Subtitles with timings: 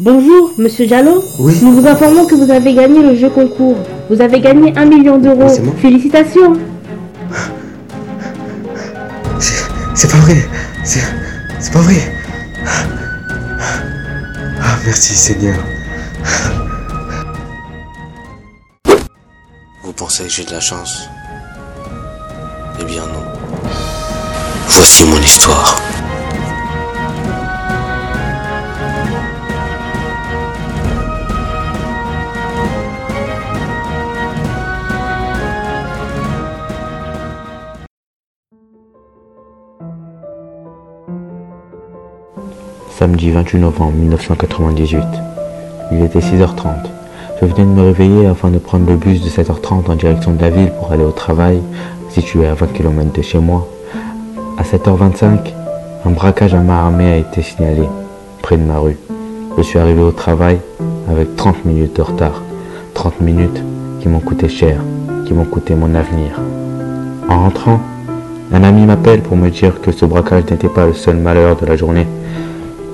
[0.00, 1.24] Bonjour, monsieur Diallo.
[1.40, 1.58] Oui.
[1.60, 3.78] Nous vous informons que vous avez gagné le jeu concours.
[4.08, 5.42] Vous avez gagné un million d'euros.
[5.42, 5.74] Oui, c'est moi.
[5.82, 6.56] Félicitations.
[9.40, 9.64] C'est
[9.96, 10.36] c'est pas vrai.
[10.84, 11.02] C'est
[11.58, 11.96] c'est pas vrai.
[14.62, 15.56] Ah, merci Seigneur.
[19.82, 21.08] Vous pensez que j'ai de la chance?
[22.80, 23.24] Eh bien non.
[24.68, 25.74] Voici mon histoire.
[42.98, 45.04] Samedi 28 novembre 1998.
[45.92, 46.66] Il était 6h30.
[47.40, 50.42] Je venais de me réveiller afin de prendre le bus de 7h30 en direction de
[50.42, 51.60] la ville pour aller au travail,
[52.10, 53.68] situé à 20 km de chez moi.
[54.58, 55.38] À 7h25,
[56.06, 57.84] un braquage à main armée a été signalé,
[58.42, 58.96] près de ma rue.
[59.56, 60.58] Je suis arrivé au travail
[61.08, 62.42] avec 30 minutes de retard.
[62.94, 63.62] 30 minutes
[64.00, 64.80] qui m'ont coûté cher,
[65.24, 66.32] qui m'ont coûté mon avenir.
[67.28, 67.78] En rentrant,
[68.52, 71.64] un ami m'appelle pour me dire que ce braquage n'était pas le seul malheur de
[71.64, 72.08] la journée.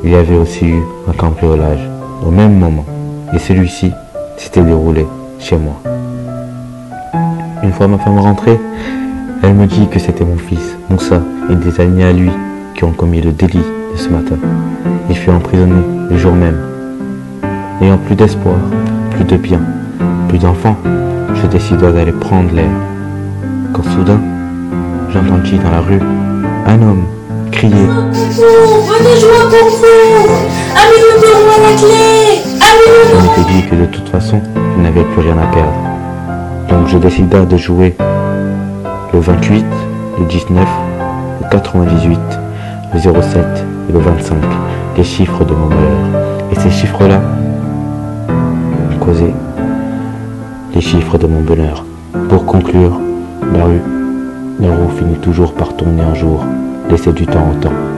[0.06, 1.88] Il y avait aussi eu un cambriolage
[2.22, 2.84] au même moment.
[3.32, 3.90] Et celui-ci
[4.36, 5.06] s'était déroulé
[5.38, 5.80] chez moi.
[7.62, 8.60] Une fois ma femme rentrée,
[9.42, 12.30] elle me dit que c'était mon fils, Moussa, et des amis à lui
[12.74, 14.36] qui ont commis le délit de ce matin.
[15.08, 16.58] Il fut emprisonné le jour même.
[17.80, 18.56] N'ayant plus d'espoir,
[19.12, 19.60] plus de bien,
[20.28, 20.76] plus d'enfants,
[21.34, 22.70] je décida d'aller prendre l'air.
[23.72, 24.20] Quand soudain,
[25.10, 26.00] j'entendis dans la rue
[26.66, 27.04] un homme
[27.54, 27.86] crier
[33.54, 34.40] dit que de toute façon,
[34.76, 35.72] je n'avais plus rien à perdre.
[36.68, 37.94] Donc je décida de jouer
[39.12, 39.64] le 28,
[40.18, 40.66] le 19,
[41.42, 42.18] le 98,
[42.94, 43.44] le 07
[43.88, 44.36] et le 25,
[44.96, 46.50] les chiffres de mon malheur.
[46.52, 47.20] Et ces chiffres-là
[48.28, 49.32] ont causé
[50.74, 51.84] les chiffres de mon bonheur.
[52.28, 52.98] Pour conclure,
[53.52, 53.82] la rue,
[54.60, 56.44] la roue finit toujours par tourner un jour.
[56.90, 57.93] Laissez du temps au temps.